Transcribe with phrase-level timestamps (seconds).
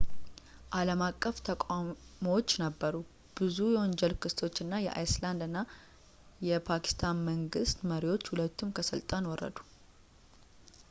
[0.77, 2.93] አልም አቀፍ ተቃውሞዎቹ ነበሩ
[3.37, 5.59] ብዙ የወንጀል ክሶች እና የአይስላንድ እና
[6.49, 9.59] የፓኪስታን መንግስት መሪዎች ሁለቱም ከስልጣን ወረዱ